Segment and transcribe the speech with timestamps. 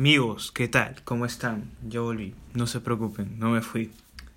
[0.00, 1.02] Amigos, ¿qué tal?
[1.04, 1.72] ¿Cómo están?
[1.86, 3.90] Yo volví, no se preocupen, no me fui.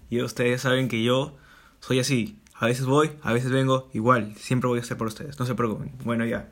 [0.10, 1.38] Y ustedes saben que yo
[1.80, 2.38] soy así.
[2.54, 5.56] A veces voy, a veces vengo, igual, siempre voy a estar por ustedes, no se
[5.56, 5.94] preocupen.
[6.04, 6.50] Bueno, ya.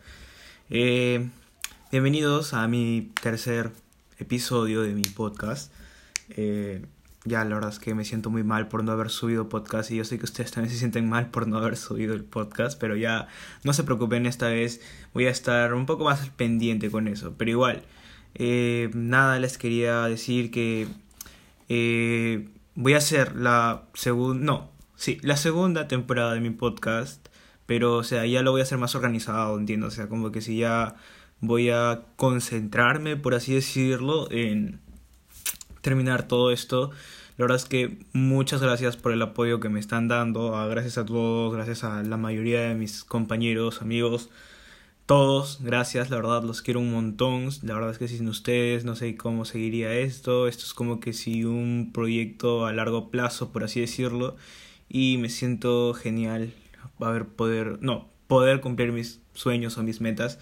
[0.70, 1.28] Eh,
[1.92, 3.72] bienvenidos a mi tercer
[4.18, 5.74] episodio de mi podcast.
[6.30, 6.86] Eh,
[7.26, 9.98] ya, la verdad es que me siento muy mal por no haber subido podcast y
[9.98, 12.96] yo sé que ustedes también se sienten mal por no haber subido el podcast, pero
[12.96, 13.28] ya
[13.66, 14.80] no se preocupen, esta vez
[15.14, 17.84] voy a estar un poco más pendiente con eso, pero igual.
[18.36, 20.88] Eh, nada, les quería decir que
[21.70, 27.28] eh, voy a hacer la segunda, no, sí, la segunda temporada de mi podcast,
[27.66, 30.42] pero o sea, ya lo voy a hacer más organizado, entiendo, o sea, como que
[30.42, 30.96] si ya
[31.40, 34.80] voy a concentrarme, por así decirlo, en
[35.82, 36.92] terminar todo esto.
[37.38, 40.98] La verdad es que muchas gracias por el apoyo que me están dando, ah, gracias
[40.98, 44.30] a todos, gracias a la mayoría de mis compañeros, amigos
[45.06, 48.96] todos, gracias, la verdad los quiero un montón, la verdad es que sin ustedes no
[48.96, 53.64] sé cómo seguiría esto, esto es como que si un proyecto a largo plazo, por
[53.64, 54.36] así decirlo,
[54.88, 56.54] y me siento genial
[57.00, 60.40] haber poder, no, poder cumplir mis sueños o mis metas.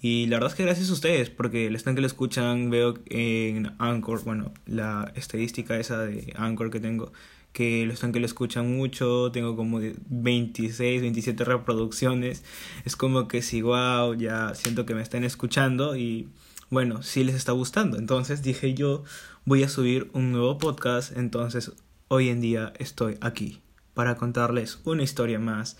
[0.00, 2.94] Y la verdad es que gracias a ustedes, porque el están que lo escuchan, veo
[3.06, 7.12] en Anchor, bueno, la estadística esa de Anchor que tengo,
[7.52, 12.44] que los que lo escuchan mucho, tengo como 26, 27 reproducciones,
[12.84, 16.28] es como que si wow, ya siento que me están escuchando y
[16.70, 19.04] bueno, sí les está gustando, entonces dije yo
[19.44, 21.72] voy a subir un nuevo podcast, entonces
[22.08, 23.60] hoy en día estoy aquí
[23.94, 25.76] para contarles una historia más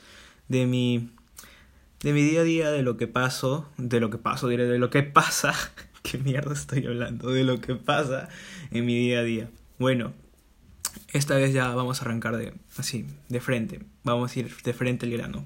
[0.49, 1.11] de mi
[2.03, 4.79] de mi día a día, de lo que paso, de lo que paso, diré, de
[4.79, 5.55] lo que pasa,
[6.03, 8.29] qué mierda estoy hablando, de lo que pasa
[8.73, 9.51] en mi día a día.
[9.79, 10.13] Bueno,
[11.13, 13.81] esta vez ya vamos a arrancar de así, de frente.
[14.05, 15.45] Vamos a ir de frente al grano.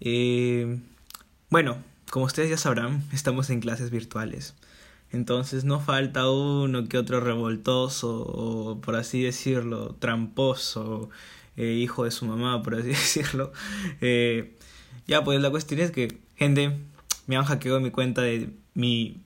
[0.00, 0.78] Eh,
[1.50, 1.78] bueno,
[2.10, 4.54] como ustedes ya sabrán, estamos en clases virtuales.
[5.10, 11.08] Entonces no falta uno que otro revoltoso o, por así decirlo, tramposo,
[11.56, 13.52] eh, hijo de su mamá, por así decirlo.
[14.00, 14.54] Eh,
[15.06, 16.76] ya, pues la cuestión es que, gente,
[17.26, 19.22] me han hackeado mi cuenta de mi...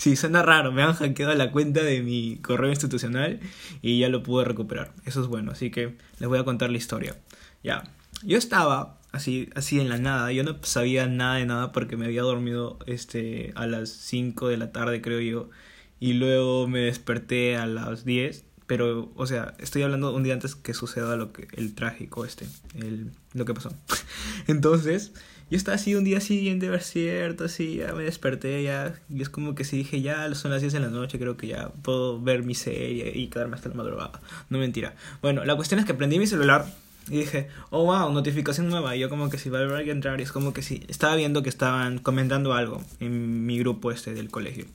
[0.00, 3.38] sí, suena raro, me han hackeado la cuenta de mi correo institucional
[3.82, 4.94] y ya lo pude recuperar.
[5.04, 7.18] Eso es bueno, así que les voy a contar la historia.
[7.62, 7.84] Ya,
[8.22, 12.06] yo estaba así, así en la nada, yo no sabía nada de nada porque me
[12.06, 15.50] había dormido este, a las 5 de la tarde, creo yo,
[15.98, 20.54] y luego me desperté a las 10 pero o sea estoy hablando un día antes
[20.54, 22.46] que suceda lo que el trágico este
[22.76, 23.74] el lo que pasó
[24.46, 25.12] entonces
[25.50, 29.28] yo estaba así un día siguiente, ver cierto, así, ya me desperté, ya, y es
[29.28, 32.20] como que si dije, ya son las 10 de la noche, creo que ya puedo
[32.20, 34.20] ver mi serie y quedarme hasta la madrugada.
[34.48, 34.94] No mentira.
[35.22, 36.66] Bueno, la cuestión es que prendí mi celular
[37.08, 38.94] y dije, oh wow, notificación nueva.
[38.94, 41.42] Y yo como que si va a entrar, y es como que si estaba viendo
[41.42, 44.66] que estaban comentando algo en mi grupo este del colegio.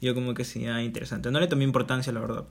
[0.00, 1.30] Y yo como que sí, ah, interesante.
[1.30, 2.44] No le tomé importancia, la verdad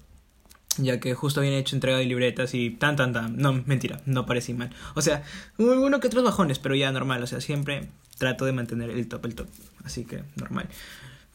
[0.78, 3.38] ya que justo habían hecho entrega de libretas y tan tan tan.
[3.38, 4.72] No, mentira, no parecí mal.
[4.96, 5.24] O sea,
[5.58, 9.26] uno que otros bajones, pero ya normal, o sea, siempre trato de mantener el top,
[9.26, 9.48] el top.
[9.84, 10.68] Así que normal.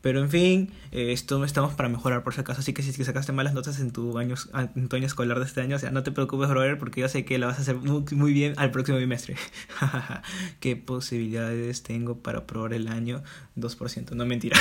[0.00, 2.61] Pero en fin, eh, esto estamos para mejorar por si acaso.
[2.61, 4.34] Así que si sacaste malas notas en tu, año,
[4.75, 7.09] en tu año escolar de este año, o sea, no te preocupes, brother, porque yo
[7.09, 9.37] sé que la vas a hacer muy, muy bien al próximo bimestre.
[10.60, 13.22] ¿Qué posibilidades tengo para probar el año?
[13.56, 14.59] 2%, no mentira.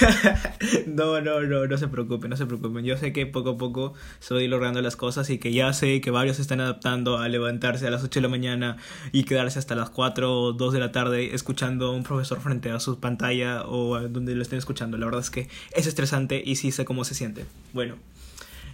[0.86, 2.84] no, no, no, no se preocupen, no se preocupen.
[2.84, 3.94] Yo sé que poco a poco
[4.32, 7.86] voy logrando las cosas y que ya sé que varios se están adaptando a levantarse
[7.86, 8.76] a las 8 de la mañana
[9.12, 12.70] y quedarse hasta las 4 o 2 de la tarde escuchando a un profesor frente
[12.70, 14.96] a su pantalla o donde estén escuchando.
[14.98, 17.44] La verdad es que es estresante y sí sé cómo se siente.
[17.72, 17.96] Bueno,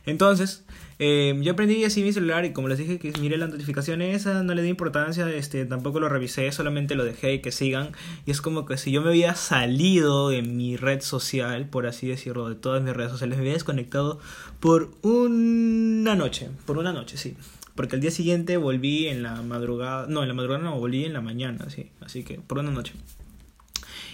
[0.08, 0.64] entonces,
[0.98, 4.42] eh, yo aprendí así mi celular y como les dije que miré la notificación esa,
[4.42, 7.92] no le di importancia, este, tampoco lo revisé, solamente lo dejé y que sigan.
[8.24, 12.08] Y es como que si yo me había salido de mi red social, por así
[12.08, 14.18] decirlo, de todas mis redes sociales, me había desconectado
[14.60, 17.36] por una noche, por una noche, sí.
[17.74, 21.12] Porque el día siguiente volví en la madrugada, no, en la madrugada no, volví en
[21.12, 21.90] la mañana, sí.
[22.00, 22.94] Así que por una noche.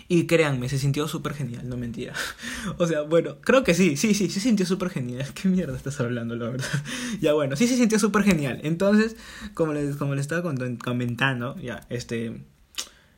[0.09, 2.12] Y créanme, se sintió súper genial, no mentira.
[2.78, 5.27] O sea, bueno, creo que sí, sí, sí, se sintió súper genial.
[5.34, 6.66] ¿Qué mierda estás hablando, la verdad?
[7.21, 8.60] ya bueno, sí se sintió súper genial.
[8.62, 9.16] Entonces,
[9.54, 12.42] como les, como les estaba comentando, ya, este...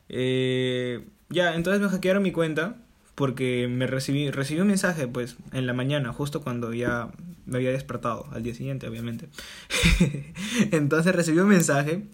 [0.08, 2.76] Eh, ya, entonces me hackearon mi cuenta
[3.16, 7.08] porque me recibí, recibí un mensaje pues en la mañana, justo cuando ya
[7.46, 9.28] me había despertado, al día siguiente obviamente.
[10.70, 12.04] entonces recibí un mensaje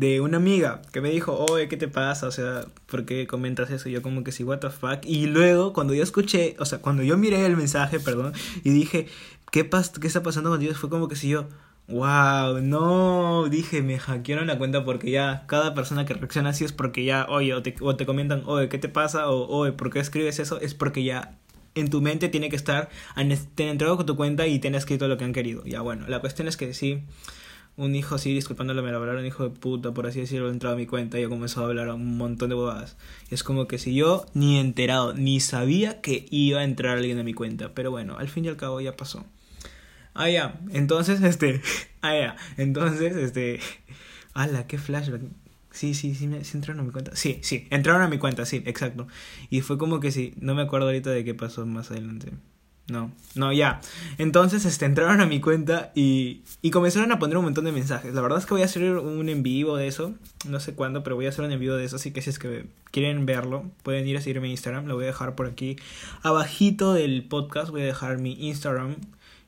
[0.00, 2.26] de una amiga que me dijo, oye, ¿qué te pasa?
[2.26, 3.90] O sea, ¿por qué comentas eso?
[3.90, 5.04] Y yo como que sí, what the fuck.
[5.04, 8.32] Y luego, cuando yo escuché, o sea, cuando yo miré el mensaje, perdón,
[8.64, 9.08] y dije,
[9.52, 10.78] ¿qué, pas qué está pasando con Dios?
[10.78, 11.48] Fue como que si yo,
[11.88, 16.72] wow, no, dije, me hackearon la cuenta porque ya cada persona que reacciona así es
[16.72, 19.28] porque ya, oye, o te, o te comentan, oye, ¿qué te pasa?
[19.28, 20.58] O, oye, ¿por qué escribes eso?
[20.62, 21.36] Es porque ya
[21.74, 22.88] en tu mente tiene que estar,
[23.54, 25.62] te han entrado con tu cuenta y tienes escrito lo que han querido.
[25.66, 27.04] Ya bueno, la cuestión es que sí,
[27.80, 30.78] un hijo así, disculpándole, me lo hablaron, hijo de puta, por así decirlo, entrado a
[30.78, 32.96] mi cuenta y yo comenzó a hablar un montón de bobadas.
[33.30, 37.18] Y es como que si yo ni enterado, ni sabía que iba a entrar alguien
[37.18, 37.72] a mi cuenta.
[37.74, 39.24] Pero bueno, al fin y al cabo ya pasó.
[40.14, 41.62] Ah, ya, entonces, este,
[42.02, 43.60] ah, ya, entonces, este,
[44.34, 45.22] ala, qué flashback.
[45.70, 47.16] Sí, sí, sí, sí entraron a mi cuenta.
[47.16, 49.06] Sí, sí, entraron a mi cuenta, sí, exacto.
[49.48, 52.32] Y fue como que sí, no me acuerdo ahorita de qué pasó más adelante.
[52.90, 53.80] No, no, ya.
[54.18, 58.12] Entonces, este, entraron a mi cuenta y, y comenzaron a poner un montón de mensajes.
[58.12, 60.14] La verdad es que voy a hacer un en vivo de eso.
[60.48, 61.96] No sé cuándo, pero voy a hacer un en vivo de eso.
[61.96, 64.86] Así que si es que quieren verlo, pueden ir a seguirme en Instagram.
[64.86, 65.76] Lo voy a dejar por aquí.
[66.22, 68.96] Abajito del podcast voy a dejar mi Instagram.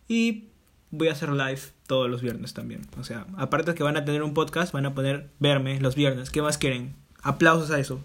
[0.06, 0.44] Y
[0.92, 2.82] voy a hacer live todos los viernes también.
[3.00, 5.96] O sea, aparte de que van a tener un podcast, van a poder verme los
[5.96, 6.30] viernes.
[6.30, 6.94] ¿Qué más quieren?
[7.22, 8.04] Aplausos a eso.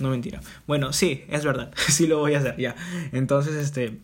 [0.00, 0.40] No mentira.
[0.66, 1.72] Bueno, sí, es verdad.
[1.88, 2.76] sí lo voy a hacer, ya.
[3.12, 4.00] Entonces, este,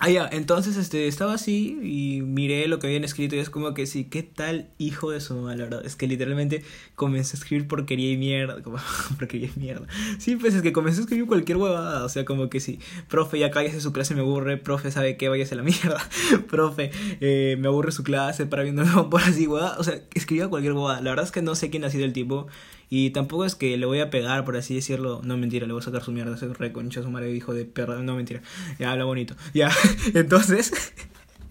[0.00, 3.74] Ah, ya, entonces este, estaba así y miré lo que habían escrito y es como
[3.74, 5.84] que sí, qué tal hijo de su madre, la verdad.
[5.84, 6.62] Es que literalmente
[6.94, 8.78] comencé a escribir porquería y mierda, como
[9.18, 9.88] porquería y mierda.
[10.18, 12.78] Sí, pues es que comencé a escribir cualquier huevada, o sea, como que sí,
[13.08, 15.28] profe, ya cállese su clase, me aburre, profe, ¿sabe qué?
[15.28, 16.08] Váyase a la mierda,
[16.48, 19.78] profe, eh, me aburre su clase para viendo por así, huevada.
[19.78, 21.00] O sea, escribía cualquier huevada.
[21.00, 22.46] La verdad es que no sé quién ha sido el tipo
[22.90, 25.20] y tampoco es que le voy a pegar, por así decirlo.
[25.22, 28.00] No, mentira, le voy a sacar su mierda, ese reconcha, su madre hijo de perra.
[28.02, 28.42] No, mentira.
[28.78, 29.34] Ya habla bonito.
[29.54, 29.70] Ya,
[30.14, 30.72] entonces.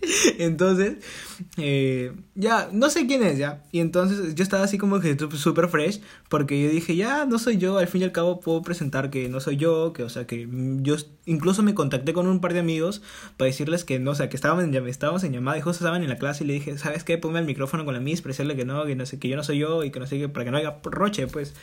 [0.38, 0.98] Entonces,
[1.58, 3.64] eh, ya, no sé quién es ya.
[3.72, 7.58] Y entonces yo estaba así como que super fresh, porque yo dije, ya, no soy
[7.58, 10.28] yo, al fin y al cabo puedo presentar que no soy yo, que, o sea,
[10.28, 10.48] que
[10.82, 10.96] yo
[11.26, 13.02] incluso me contacté con un par de amigos
[13.38, 16.04] para decirles que no, o sea, que estábamos en, estábamos en llamada y justo estaban
[16.04, 17.18] en la clase y le dije, ¿sabes qué?
[17.18, 19.36] Ponme el micrófono con la mis, para decirle que no, que no sé, que yo
[19.36, 21.54] no soy yo y que no sé qué, para que no haya roche, pues.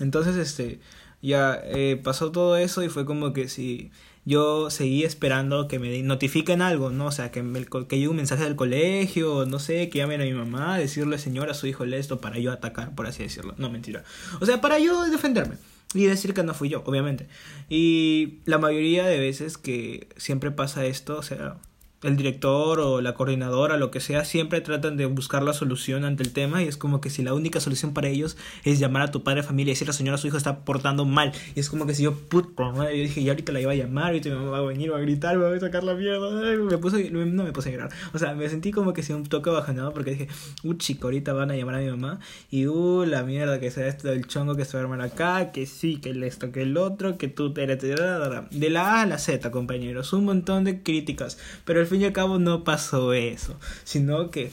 [0.00, 0.80] Entonces, este,
[1.22, 3.90] ya eh, pasó todo eso y fue como que si
[4.24, 7.06] yo seguí esperando que me notifiquen algo, ¿no?
[7.06, 10.24] O sea, que, me, que llegue un mensaje del colegio, no sé, que llamen a
[10.24, 13.54] mi mamá, decirle señora a su hijo esto para yo atacar, por así decirlo.
[13.58, 14.04] No, mentira.
[14.40, 15.56] O sea, para yo defenderme.
[15.92, 17.28] Y decir que no fui yo, obviamente.
[17.68, 21.58] Y la mayoría de veces que siempre pasa esto, o sea,
[22.04, 26.22] el director o la coordinadora, lo que sea, siempre tratan de buscar la solución ante
[26.22, 29.10] el tema y es como que si la única solución para ellos es llamar a
[29.10, 31.68] tu padre de familia y decir la señora su hijo está portando mal y es
[31.68, 34.36] como que si yo puta yo dije ya ahorita la iba a llamar ahorita mi
[34.36, 37.10] mamá va a venir va a gritar me va a sacar la mierda me puse
[37.10, 39.92] no me puse a llorar o sea me sentí como que si un toque bajanado
[39.92, 40.28] porque dije
[40.62, 42.20] uh chico ahorita van a llamar a mi mamá
[42.50, 45.52] y uh la mierda que sea esto del chongo que se va a armar acá
[45.52, 49.18] que sí que el esto que el otro que tú de la A a la
[49.18, 53.56] Z compañeros un montón de críticas pero al fin y al cabo no pasó eso,
[53.84, 54.50] sino que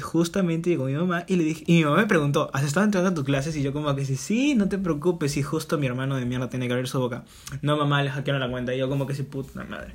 [0.00, 3.10] justamente llegó mi mamá y le dije, y mi mamá me preguntó, ¿has estado entrando
[3.10, 3.56] a tus clases?
[3.56, 6.50] Y yo como que sí, sí, no te preocupes, y justo mi hermano de mierda
[6.50, 7.24] tiene que abrir su boca.
[7.62, 9.94] No, mamá, le hackearon la cuenta, y yo como que sí, puta madre.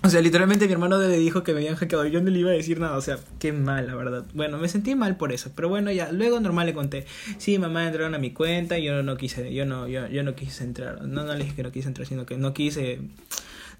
[0.00, 2.50] O sea, literalmente mi hermano le dijo que me habían hackeado yo no le iba
[2.50, 2.96] a decir nada.
[2.96, 4.24] O sea, qué mal, la verdad.
[4.32, 5.50] Bueno, me sentí mal por eso.
[5.56, 6.12] Pero bueno, ya.
[6.12, 7.04] Luego normal le conté.
[7.38, 10.36] Sí, mamá entraron a mi cuenta y yo no quise, yo no, yo, yo no
[10.36, 11.02] quise entrar.
[11.02, 13.00] No, no le dije que no quise entrar, sino que no quise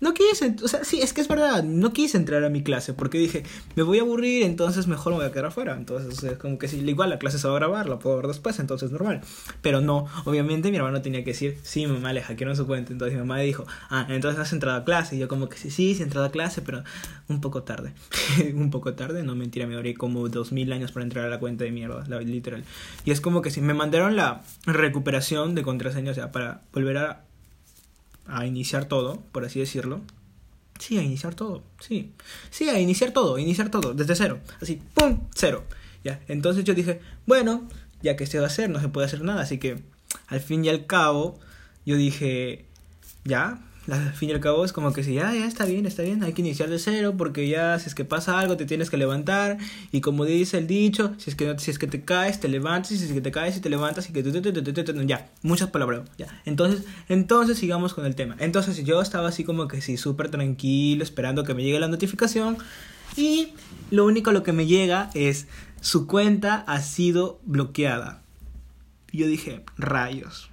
[0.00, 2.94] no quise, o sea, sí, es que es verdad, no quise entrar a mi clase
[2.94, 3.42] porque dije,
[3.74, 5.74] me voy a aburrir, entonces mejor me voy a quedar afuera.
[5.76, 8.26] Entonces, es como que si igual la clase se va a grabar, la puedo ver
[8.28, 9.20] después, entonces normal.
[9.62, 12.92] Pero no, obviamente mi hermano tenía que decir, sí, mamá le hackearon su cuenta.
[12.92, 15.16] Entonces mi mamá dijo, ah, entonces has entrado a clase.
[15.16, 16.84] Y yo como que sí, sí, sí he entrado a clase, pero
[17.28, 17.92] un poco tarde.
[18.54, 21.38] un poco tarde, no mentira, me abrí como dos mil años para entrar a la
[21.38, 22.64] cuenta de mierda, la, literal.
[23.04, 26.99] Y es como que si me mandaron la recuperación de contraseña, o sea, para volver
[26.99, 27.27] a
[28.28, 30.00] a iniciar todo, por así decirlo.
[30.78, 32.12] Sí, a iniciar todo, sí.
[32.50, 34.40] Sí, a iniciar todo, iniciar todo, desde cero.
[34.61, 35.18] Así, ¡pum!
[35.35, 35.64] Cero.
[36.04, 37.66] Ya, entonces yo dije, bueno,
[38.02, 39.42] ya que se va a hacer, no se puede hacer nada.
[39.42, 39.82] Así que,
[40.28, 41.40] al fin y al cabo,
[41.85, 42.64] yo dije,
[43.25, 46.02] ya, al fin y al cabo es como que si ya, ya está bien, está
[46.02, 48.90] bien, hay que iniciar de cero porque ya si es que pasa algo te tienes
[48.90, 49.57] que levantar
[49.92, 52.92] y como dice el dicho, si es que si es que te caes, te levantas
[52.92, 54.23] y si es que te caes y te levantas y que
[55.07, 56.26] ya, muchas palabras, ya.
[56.45, 58.37] Entonces, entonces sigamos con el tema.
[58.38, 62.59] Entonces yo estaba así como que sí, súper tranquilo, esperando que me llegue la notificación
[63.16, 63.54] y
[63.90, 65.47] lo único lo que me llega es
[65.80, 68.23] su cuenta ha sido bloqueada.
[69.12, 70.50] Yo dije, rayos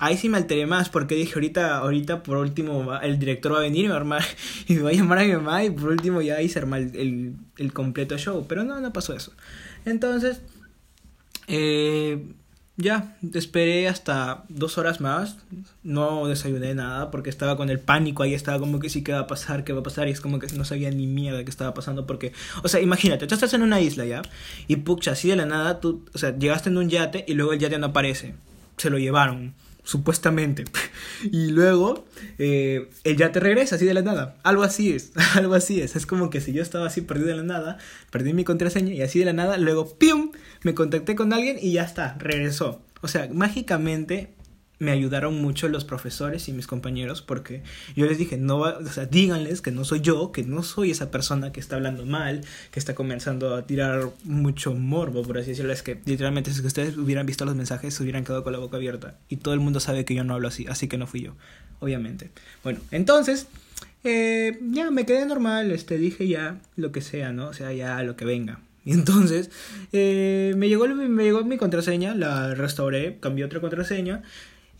[0.00, 3.62] Ahí sí me alteré más porque dije ahorita, ahorita por último el director va a
[3.62, 4.22] venir y me va a, armar,
[4.68, 7.34] y me va a llamar a mi mamá y por último ya hice armar el,
[7.56, 8.46] el, completo show.
[8.48, 9.32] Pero no, no pasó eso.
[9.84, 10.40] Entonces,
[11.48, 12.32] eh,
[12.76, 15.36] ya, esperé hasta dos horas más.
[15.82, 18.22] No desayuné nada porque estaba con el pánico.
[18.22, 19.64] Ahí estaba como que sí, ¿qué va a pasar?
[19.64, 20.06] ¿Qué va a pasar?
[20.06, 22.32] Y es como que no sabía ni mierda qué estaba pasando porque...
[22.62, 24.22] O sea, imagínate, tú estás en una isla ya
[24.68, 27.52] y pucha, así de la nada, tú, o sea, llegaste en un yate y luego
[27.52, 28.36] el yate no aparece.
[28.76, 29.54] Se lo llevaron
[29.88, 30.64] supuestamente.
[31.32, 32.04] y luego,
[32.38, 34.36] eh, él ya te regresa así de la nada.
[34.42, 35.96] Algo así es, algo así es.
[35.96, 37.78] Es como que si yo estaba así perdido de la nada,
[38.10, 40.32] perdí mi contraseña y así de la nada, luego, ¡pium!
[40.62, 42.82] Me contacté con alguien y ya está, regresó.
[43.00, 44.34] O sea, mágicamente
[44.78, 47.62] me ayudaron mucho los profesores y mis compañeros porque
[47.96, 51.10] yo les dije, no, o sea, díganles que no soy yo, que no soy esa
[51.10, 55.72] persona que está hablando mal, que está comenzando a tirar mucho morbo, por así decirlo.
[55.72, 58.76] Es que literalmente si ustedes hubieran visto los mensajes se hubieran quedado con la boca
[58.76, 61.22] abierta y todo el mundo sabe que yo no hablo así, así que no fui
[61.22, 61.34] yo,
[61.80, 62.30] obviamente.
[62.62, 63.48] Bueno, entonces,
[64.04, 67.48] eh, ya me quedé normal, este, dije ya lo que sea, ¿no?
[67.48, 68.60] O sea, ya lo que venga.
[68.84, 69.50] Y entonces
[69.92, 74.22] eh, me, llegó, me llegó mi contraseña, la restauré, cambié otra contraseña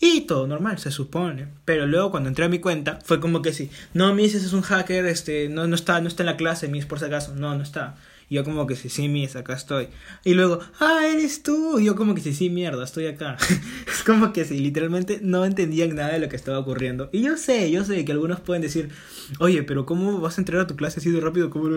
[0.00, 1.48] y todo normal, se supone.
[1.64, 3.70] Pero luego cuando entré a mi cuenta, fue como que sí.
[3.94, 6.68] No, Miss, ese es un hacker, este, no, no está, no está en la clase,
[6.68, 7.34] Miss, por si acaso.
[7.34, 7.96] No, no está.
[8.28, 9.88] Y yo como que sí, sí, Miss, acá estoy.
[10.24, 11.78] Y luego, ah, eres tú.
[11.78, 13.36] Y yo como que sí, sí, mierda, estoy acá.
[13.86, 17.08] es como que sí, literalmente no entendían nada de lo que estaba ocurriendo.
[17.12, 18.90] Y yo sé, yo sé que algunos pueden decir,
[19.38, 21.50] oye, pero ¿cómo vas a entrar a tu clase así de rápido?
[21.50, 21.68] ¿Cómo?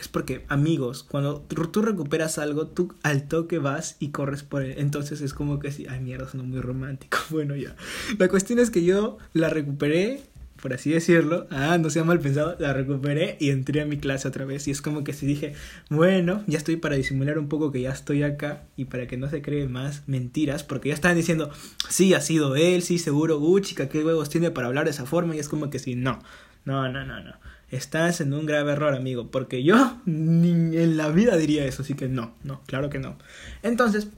[0.00, 4.74] Es porque, amigos, cuando tú recuperas algo, tú al toque vas y corres por él.
[4.78, 7.18] Entonces es como que sí, ay, mierda, suena muy romántico.
[7.30, 7.76] Bueno, ya.
[8.18, 10.20] La cuestión es que yo la recuperé
[10.60, 14.28] por así decirlo, ah, no sea mal pensado, la recuperé y entré a mi clase
[14.28, 14.68] otra vez.
[14.68, 15.54] Y es como que si dije,
[15.88, 19.28] bueno, ya estoy para disimular un poco que ya estoy acá y para que no
[19.28, 21.50] se cree más mentiras, porque ya estaban diciendo,
[21.88, 25.06] sí, ha sido él, sí, seguro, uh, chica, qué huevos tiene para hablar de esa
[25.06, 25.34] forma.
[25.34, 26.20] Y es como que si, no,
[26.64, 27.32] no, no, no, no.
[27.70, 31.94] Estás en un grave error, amigo, porque yo ni en la vida diría eso, así
[31.94, 33.16] que no, no, claro que no.
[33.62, 34.08] Entonces,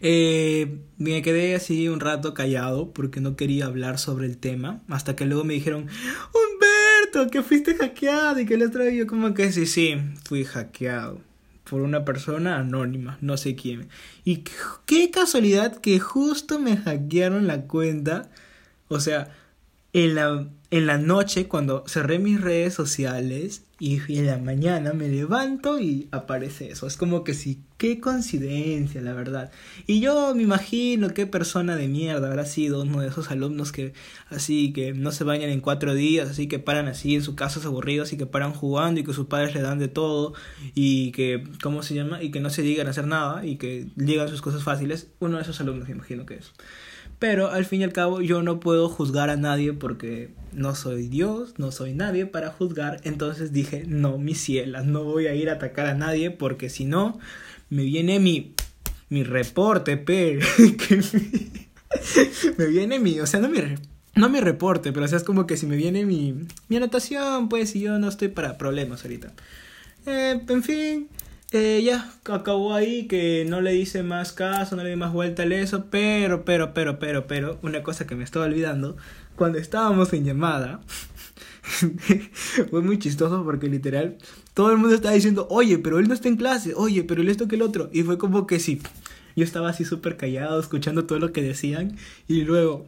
[0.00, 4.80] eh, me quedé así un rato callado porque no quería hablar sobre el tema.
[4.88, 5.88] Hasta que luego me dijeron,
[6.32, 11.20] Humberto, que fuiste hackeado y que le traigo como que sí, sí, fui hackeado
[11.68, 13.88] por una persona anónima, no sé quién.
[14.24, 14.44] Y
[14.86, 18.30] qué casualidad que justo me hackearon la cuenta.
[18.88, 19.28] O sea,
[19.96, 25.08] en la, en la noche cuando cerré mis redes sociales y en la mañana me
[25.08, 26.86] levanto y aparece eso.
[26.86, 29.50] Es como que sí, qué coincidencia, la verdad.
[29.86, 33.94] Y yo me imagino qué persona de mierda habrá sido uno de esos alumnos que
[34.28, 37.64] así que no se bañan en cuatro días, así que paran así en sus casas
[37.64, 40.34] aburridos y que paran jugando y que sus padres le dan de todo
[40.74, 42.22] y que, ¿cómo se llama?
[42.22, 45.08] Y que no se digan a hacer nada y que llegan sus cosas fáciles.
[45.20, 46.52] Uno de esos alumnos me imagino que es.
[47.18, 51.08] Pero al fin y al cabo yo no puedo juzgar a nadie porque no soy
[51.08, 53.00] Dios, no soy nadie para juzgar.
[53.04, 56.84] Entonces dije, no, mi ciela, no voy a ir a atacar a nadie porque si
[56.84, 57.18] no,
[57.70, 58.54] me viene mi,
[59.08, 60.40] mi reporte, pe.
[62.58, 63.60] me viene mi, o sea, no mi,
[64.14, 66.34] no mi reporte, pero o sea, es como que si me viene mi,
[66.68, 69.32] mi anotación, pues, y yo no estoy para problemas ahorita.
[70.06, 71.08] Eh, en fin,
[71.52, 75.44] eh, ya acabó ahí, que no le hice más caso, no le di más vuelta
[75.44, 78.96] al eso, pero, pero, pero, pero, pero, una cosa que me estaba olvidando,
[79.36, 80.80] cuando estábamos en llamada,
[82.70, 84.16] fue muy chistoso porque literal,
[84.54, 87.28] todo el mundo estaba diciendo, oye, pero él no está en clase, oye, pero él
[87.28, 88.80] esto que el otro, y fue como que sí,
[89.36, 92.86] yo estaba así súper callado, escuchando todo lo que decían, y luego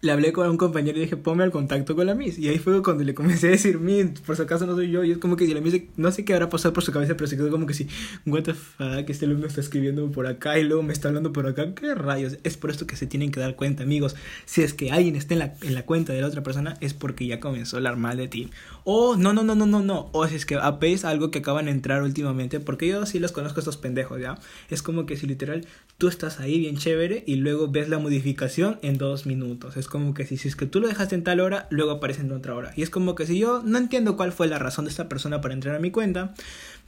[0.00, 2.38] le hablé con un compañero y dije, ponme al contacto con la Miss.
[2.38, 5.04] Y ahí fue cuando le comencé a decir, Miss, por si acaso no soy yo.
[5.04, 7.16] Y es como que si la Miss, no sé qué habrá pasado por su cabeza,
[7.16, 7.88] pero se quedó como que sí,
[8.26, 11.46] what the fuck, este alumno está escribiendo por acá y luego me está hablando por
[11.46, 11.74] acá.
[11.74, 12.38] ¿Qué rayos?
[12.44, 14.16] Es por esto que se tienen que dar cuenta, amigos.
[14.44, 16.94] Si es que alguien está en la, en la cuenta de la otra persona, es
[16.94, 18.50] porque ya comenzó a hablar mal de ti.
[18.84, 20.10] O no, no, no, no, no, no.
[20.12, 23.32] O si es que es algo que acaban de entrar últimamente, porque yo sí los
[23.32, 24.38] conozco estos pendejos, ¿ya?
[24.70, 25.66] Es como que si literal
[25.98, 29.76] tú estás ahí bien chévere y luego ves la modificación en dos minutos.
[29.78, 32.32] Es como que si, es que tú lo dejaste en tal hora, luego aparece en
[32.32, 32.72] otra hora.
[32.76, 35.40] Y es como que si yo no entiendo cuál fue la razón de esta persona
[35.40, 36.34] para entrar a mi cuenta,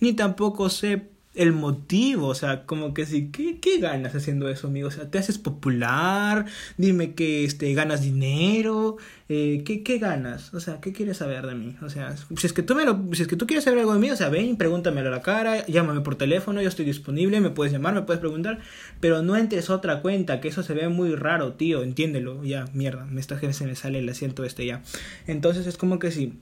[0.01, 4.67] ni tampoco sé el motivo, o sea, como que sí, ¿qué, ¿qué, ganas haciendo eso,
[4.67, 4.89] amigo?
[4.89, 6.47] O sea, te haces popular,
[6.77, 8.97] dime que este, ganas dinero,
[9.29, 10.53] eh, ¿qué, ¿qué, ganas?
[10.55, 11.77] O sea, ¿qué quieres saber de mí?
[11.83, 13.93] O sea, si es que tú me lo, si es que tú quieres saber algo
[13.95, 17.41] de mí, o sea, ven, pregúntamelo a la cara, llámame por teléfono, yo estoy disponible,
[17.41, 18.59] me puedes llamar, me puedes preguntar,
[18.99, 22.67] pero no entres a otra cuenta, que eso se ve muy raro, tío, entiéndelo, ya,
[22.75, 24.83] mierda, me está se me sale el asiento este ya.
[25.27, 26.41] Entonces es como que sí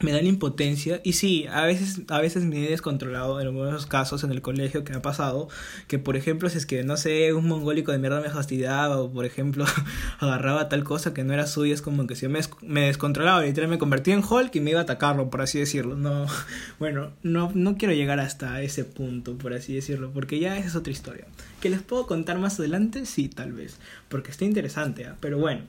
[0.00, 3.86] me da la impotencia y sí, a veces, a veces me he descontrolado en algunos
[3.86, 5.48] casos en el colegio que me ha pasado,
[5.86, 9.10] que por ejemplo si es que no sé, un mongólico de mierda me fastidiaba o
[9.10, 9.64] por ejemplo
[10.18, 13.42] agarraba tal cosa que no era suya, es como que si yo me, me descontrolaba,
[13.42, 15.96] literalmente me convertía en Hulk y me iba a atacarlo, por así decirlo.
[15.96, 16.26] No,
[16.78, 20.76] bueno, no, no quiero llegar hasta ese punto, por así decirlo, porque ya esa es
[20.76, 21.26] otra historia.
[21.60, 23.06] ¿Que les puedo contar más adelante?
[23.06, 23.78] Sí, tal vez,
[24.08, 25.16] porque está interesante, ¿ah?
[25.20, 25.62] pero bueno.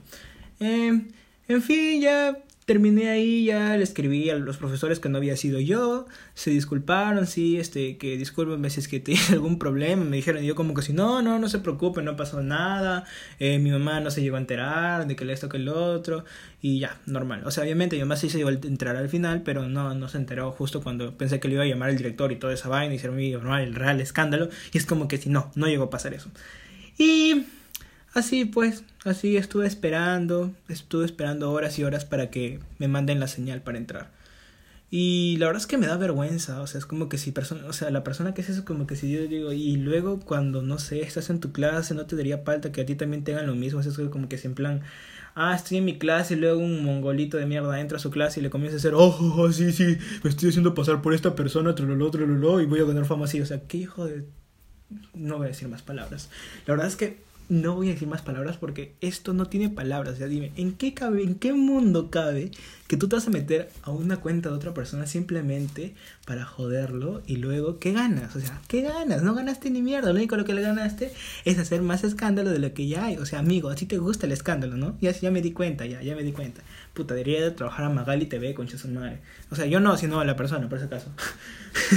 [0.60, 1.02] Eh,
[1.48, 2.36] en fin, ya
[2.70, 7.26] terminé ahí, ya le escribí a los profesores que no había sido yo, se disculparon,
[7.26, 10.82] sí, este, que discúlpenme si es que tenía algún problema, me dijeron, yo como que
[10.82, 13.06] si no, no, no se preocupen, no pasó nada,
[13.40, 16.24] eh, mi mamá no se llegó a enterar de que le esto que el otro,
[16.62, 17.42] y ya, normal.
[17.44, 20.08] O sea, obviamente mi mamá sí se llegó a enterar al final, pero no, no
[20.08, 22.68] se enteró justo cuando pensé que le iba a llamar el director y toda esa
[22.68, 25.66] vaina y ser mi normal, el real escándalo, y es como que si no, no
[25.66, 26.30] llegó a pasar eso.
[26.98, 27.46] Y
[28.14, 33.28] así pues, así estuve esperando, estuve esperando horas y horas para que me manden la
[33.28, 34.20] señal para entrar.
[34.92, 37.64] Y la verdad es que me da vergüenza, o sea, es como que si persona,
[37.68, 40.62] o sea, la persona que es eso como que si yo digo, y luego cuando,
[40.62, 43.46] no sé, estás en tu clase, no te daría falta que a ti también tengan
[43.46, 44.82] lo mismo, es como que si en plan,
[45.36, 48.40] ah, estoy en mi clase y luego un mongolito de mierda entra a su clase
[48.40, 51.14] y le comienza a hacer, oh, oh, oh sí, sí, me estoy haciendo pasar por
[51.14, 54.24] esta persona, trololo, trololo, y voy a ganar fama así, o sea, qué hijo de...
[55.14, 56.30] No voy a decir más palabras.
[56.66, 60.14] La verdad es que no voy a decir más palabras porque esto no tiene palabras.
[60.14, 62.52] O sea, dime, ¿en qué cabe, en qué mundo cabe
[62.86, 65.94] que tú te vas a meter a una cuenta de otra persona simplemente
[66.26, 68.36] para joderlo y luego qué ganas?
[68.36, 69.24] O sea, ¿qué ganas?
[69.24, 70.12] No ganaste ni mierda.
[70.12, 71.12] Lo único lo que le ganaste
[71.44, 73.16] es hacer más escándalo de lo que ya hay.
[73.16, 74.96] O sea, amigo, a ti te gusta el escándalo, ¿no?
[75.00, 76.62] Ya, ya me di cuenta, ya, ya me di cuenta.
[76.94, 79.18] Puta, debería de trabajar a Magali TV, con su madre.
[79.50, 81.10] O sea, yo no, sino a la persona, por ese caso.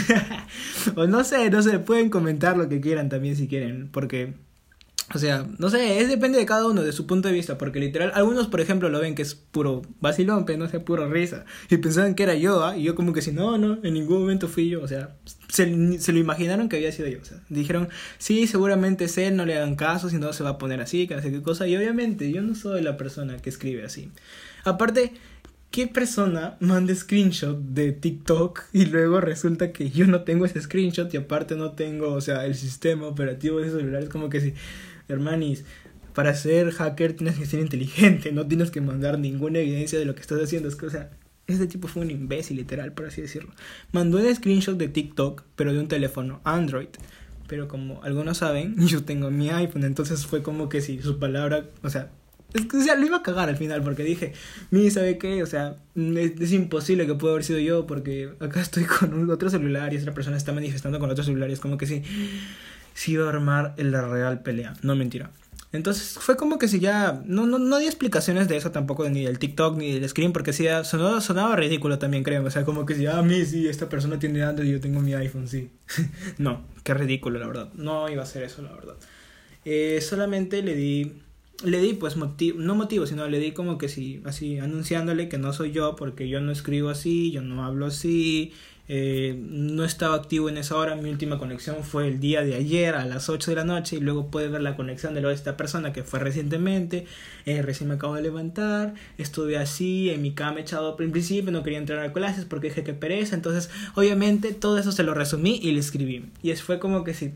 [0.95, 4.33] o no sé, no sé, pueden comentar lo que quieran también si quieren, porque
[5.13, 7.79] o sea, no sé, es depende de cada uno, de su punto de vista, porque
[7.79, 11.45] literal, algunos por ejemplo lo ven que es puro vacilón, pero no sé, puro risa,
[11.69, 12.77] y pensaban que era yo, ¿ah?
[12.77, 15.15] y yo como que si no, no, en ningún momento fui yo, o sea,
[15.49, 19.35] se, se, lo imaginaron que había sido yo, o sea, dijeron, sí, seguramente es él,
[19.35, 21.41] no le hagan caso, si no se va a poner así, que no sé qué
[21.41, 24.09] cosa, y obviamente yo no soy la persona que escribe así.
[24.63, 25.13] Aparte,
[25.73, 31.11] ¿qué persona manda screenshot de TikTok y luego resulta que yo no tengo ese screenshot
[31.11, 34.03] y aparte no tengo, o sea, el sistema operativo de ese celular?
[34.03, 34.53] Es como que si
[35.07, 35.65] hermanis,
[36.13, 40.13] para ser hacker tienes que ser inteligente, no tienes que mandar ninguna evidencia de lo
[40.13, 40.69] que estás haciendo.
[40.69, 41.09] Es que, o sea,
[41.47, 43.51] este tipo fue un imbécil, literal, por así decirlo.
[43.91, 46.89] Mandó un screenshot de TikTok, pero de un teléfono Android.
[47.47, 51.65] Pero como algunos saben, yo tengo mi iPhone, entonces fue como que si su palabra,
[51.81, 52.11] o sea,
[52.53, 54.33] es que, o sea, lo iba a cagar al final porque dije,
[54.71, 55.43] mi, ¿sabe qué?
[55.43, 59.93] O sea, es, imposible que pueda haber sido yo porque acá estoy con otro celular
[59.93, 62.03] y otra persona está manifestando con otro celular y es como que sí
[62.93, 64.73] si iba a armar la real pelea.
[64.81, 65.31] No mentira.
[65.71, 67.23] Entonces fue como que si ya.
[67.25, 70.53] No, no, no di explicaciones de eso tampoco, ni del TikTok ni del screen, porque
[70.53, 72.45] si ya sonaba, ridículo también, creo.
[72.45, 74.99] O sea, como que si, ah, mí sí, esta persona tiene Android y yo tengo
[74.99, 75.71] mi iPhone, sí.
[76.37, 77.69] no, qué ridículo, la verdad.
[77.73, 78.95] No iba a ser eso, la verdad.
[79.65, 81.13] Eh, solamente le di.
[81.63, 85.37] Le di, pues, motivo, no motivo, sino le di como que sí, así, anunciándole que
[85.37, 88.51] no soy yo, porque yo no escribo así, yo no hablo así,
[88.89, 90.95] eh, no estaba activo en esa hora.
[90.95, 93.97] Mi última conexión fue el día de ayer a las 8 de la noche.
[93.97, 97.05] Y luego puedes ver la conexión de esta persona que fue recientemente.
[97.45, 98.93] Eh, recién me acabo de levantar.
[99.17, 101.51] Estuve así en mi cama echado al principio.
[101.51, 103.35] No quería entrar a clases porque dije que pereza.
[103.35, 106.25] Entonces, obviamente, todo eso se lo resumí y le escribí.
[106.41, 107.33] Y fue como que si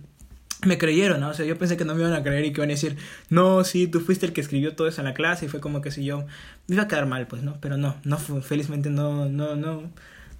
[0.66, 1.30] me creyeron, ¿no?
[1.30, 2.98] O sea, yo pensé que no me iban a creer y que iban a decir,
[3.30, 5.46] no, sí, tú fuiste el que escribió todo eso en la clase.
[5.46, 6.26] Y fue como que si yo
[6.68, 7.60] me iba a quedar mal, pues, ¿no?
[7.62, 9.92] Pero no, no, felizmente no, no, no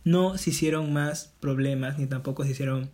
[0.08, 2.90] no se hicieron más problemas, ni tampoco se hicieron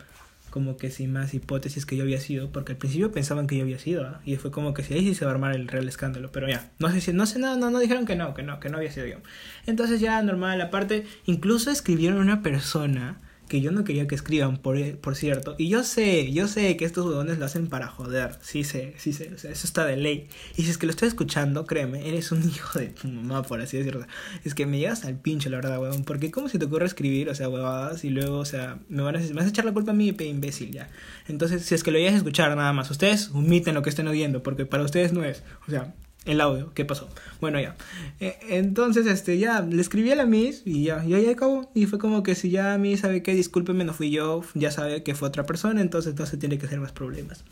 [0.49, 3.63] como que sin más hipótesis que yo había sido, porque al principio pensaban que yo
[3.63, 5.87] había sido, y fue como que si ahí sí se va a armar el real
[5.87, 8.43] escándalo, pero ya, no sé si, no sé, no, no, no dijeron que no, que
[8.43, 9.17] no, que no había sido yo.
[9.65, 13.19] Entonces ya normal, aparte, incluso escribieron una persona
[13.53, 15.53] que yo no quería que escriban, por, e, por cierto.
[15.59, 18.39] Y yo sé, yo sé que estos huevones lo hacen para joder.
[18.41, 19.31] Sí sé, sí sé.
[19.31, 20.27] O sea, eso está de ley.
[20.57, 23.61] Y si es que lo estoy escuchando, créeme, eres un hijo de tu mamá, por
[23.61, 24.07] así decirlo.
[24.43, 26.03] Es que me llegas al pincho, la verdad, huevón.
[26.03, 28.03] Porque ¿cómo se te ocurre escribir, o sea, huevadas?
[28.03, 30.07] Y luego, o sea, me, van a, me vas a echar la culpa a mí,
[30.07, 30.89] imbécil, ya.
[31.27, 34.07] Entonces, si es que lo llegas a escuchar nada más, ustedes omiten lo que estén
[34.07, 35.43] oyendo, porque para ustedes no es.
[35.67, 35.93] O sea,
[36.25, 37.09] el audio, ¿qué pasó?
[37.41, 37.75] Bueno, ya.
[38.19, 41.69] Eh, entonces, este, ya, le escribí a la Miss y ya, ya, ya acabó.
[41.73, 45.03] Y fue como que si ya mí sabe que, discúlpeme, no fui yo, ya sabe
[45.03, 47.43] que fue otra persona, entonces no se tiene que hacer más problemas.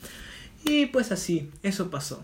[0.64, 2.24] Y pues así, eso pasó.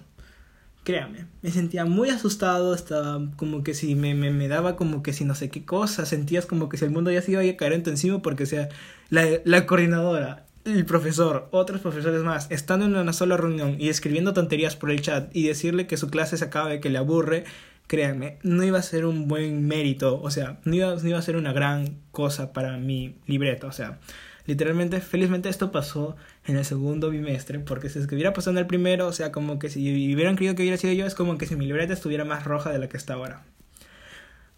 [0.84, 5.12] Créame, me sentía muy asustado, estaba como que si me, me, me, daba como que
[5.12, 7.58] si no sé qué cosa, sentías como que si el mundo ya se iba a
[7.58, 8.70] caer en tu encima porque, sea,
[9.10, 14.34] la, la coordinadora el profesor, otros profesores más, estando en una sola reunión y escribiendo
[14.34, 17.46] tonterías por el chat y decirle que su clase se acabe, que le aburre,
[17.88, 21.22] créanme, no iba a ser un buen mérito, o sea, no iba, no iba a
[21.22, 24.00] ser una gran cosa para mi libreta, o sea,
[24.46, 28.60] literalmente, felizmente esto pasó en el segundo bimestre, porque si es que hubiera pasado en
[28.60, 31.38] el primero, o sea, como que si hubieran creído que hubiera sido yo, es como
[31.38, 33.44] que si mi libreta estuviera más roja de la que está ahora.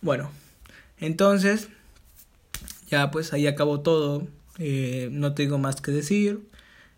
[0.01, 0.31] Bueno,
[0.99, 1.69] entonces,
[2.89, 6.41] ya pues ahí acabó todo eh, no tengo más que decir.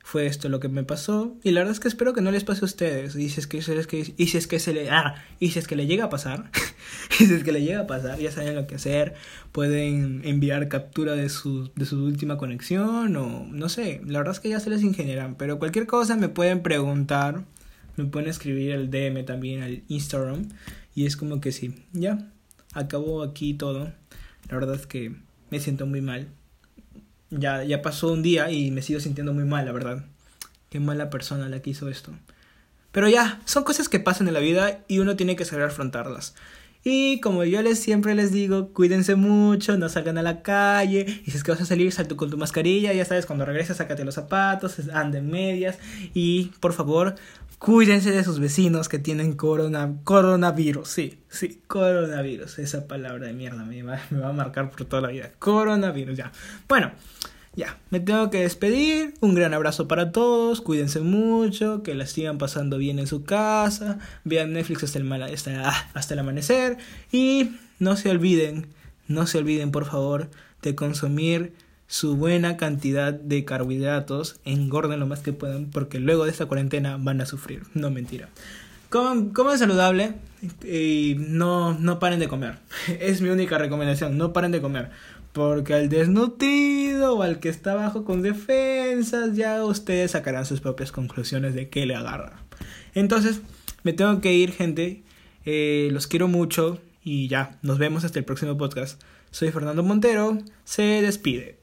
[0.03, 1.37] Fue esto lo que me pasó.
[1.43, 3.15] Y la verdad es que espero que no les pase a ustedes.
[3.15, 4.89] Y si es que, y si es que se le.
[4.89, 6.49] Ah, y si es que le llega a pasar.
[7.19, 9.13] Y si es que le llega a pasar, ya saben lo que hacer.
[9.51, 14.01] Pueden enviar captura de su, de su última conexión o no sé.
[14.05, 15.35] La verdad es que ya se les ingeniarán.
[15.35, 17.45] Pero cualquier cosa me pueden preguntar.
[17.97, 20.49] Me pueden escribir el DM también al Instagram.
[20.95, 22.29] Y es como que sí, ya.
[22.73, 23.93] Acabó aquí todo.
[24.49, 25.15] La verdad es que
[25.49, 26.29] me siento muy mal.
[27.31, 30.05] Ya, ya pasó un día y me sigo sintiendo muy mal, la verdad.
[30.69, 32.13] Qué mala persona la que hizo esto.
[32.91, 36.35] Pero ya, son cosas que pasan en la vida y uno tiene que saber afrontarlas.
[36.83, 41.05] Y como yo les siempre les digo, cuídense mucho, no salgan a la calle.
[41.25, 42.91] Y si es que vas a salir, salto con tu mascarilla.
[42.91, 45.77] Ya sabes, cuando regresas, sácate los zapatos, anden medias.
[46.13, 47.15] Y por favor,
[47.61, 50.87] cuídense de sus vecinos que tienen corona, coronavirus.
[50.87, 52.57] Sí, sí, coronavirus.
[52.57, 55.31] Esa palabra de mierda me va, me va a marcar por toda la vida.
[55.37, 56.31] Coronavirus, ya.
[56.67, 56.91] Bueno.
[57.53, 59.13] Ya, me tengo que despedir.
[59.19, 60.61] Un gran abrazo para todos.
[60.61, 61.83] Cuídense mucho.
[61.83, 63.99] Que la sigan pasando bien en su casa.
[64.23, 66.77] Vean Netflix hasta el, hasta, el amanecer.
[67.11, 68.67] Y no se olviden,
[69.07, 70.29] no se olviden por favor
[70.61, 71.53] de consumir
[71.91, 74.39] su buena cantidad de carbohidratos.
[74.45, 77.63] Engorden lo más que puedan porque luego de esta cuarentena van a sufrir.
[77.73, 78.29] No mentira.
[78.87, 80.13] Coman, coman saludable
[80.63, 82.59] y no, no paren de comer.
[83.01, 84.17] Es mi única recomendación.
[84.17, 84.89] No paren de comer.
[85.33, 90.93] Porque al desnutrido o al que está abajo con defensas, ya ustedes sacarán sus propias
[90.93, 92.41] conclusiones de qué le agarra.
[92.95, 93.41] Entonces,
[93.83, 95.03] me tengo que ir, gente.
[95.43, 99.01] Eh, los quiero mucho y ya, nos vemos hasta el próximo podcast.
[99.29, 101.60] Soy Fernando Montero, se despide.